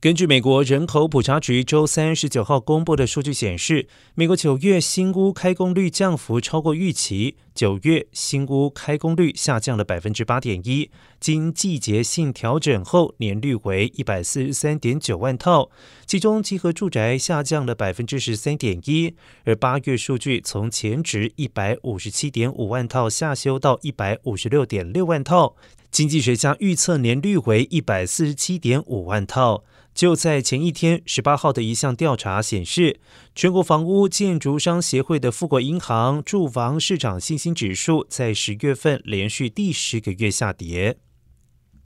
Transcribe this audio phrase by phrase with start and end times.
[0.00, 7.36] 根据美国人口普查局周三十九号公布的数据显示，美国九月新屋开工率降幅超过预期。
[7.54, 10.90] 九月新屋开工率下降了百分之八点一，
[11.20, 15.68] 经季节性调整后，年率为一百四十三点九万套，
[16.06, 19.14] 其中集合住宅下降了百分之十三点一。
[19.44, 25.56] 而八月数据从前值一百五十七点五万套下修到一百五十六点六万套，
[25.90, 29.64] 经济学家预测年率为一百四十七点五万套。
[29.92, 33.00] 就在前一天，十八号的一项调查显示，
[33.34, 40.98] 全国房屋建筑商协会的富国银行住房市场信心指数在十月份连续第十个月下跌。